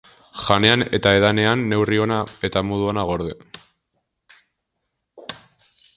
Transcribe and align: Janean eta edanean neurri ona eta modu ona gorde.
Janean 0.43 0.83
eta 0.97 1.11
edanean 1.17 1.61
neurri 1.73 2.01
ona 2.05 2.17
eta 2.49 2.65
modu 2.71 2.89
ona 2.95 3.03
gorde. 3.13 3.37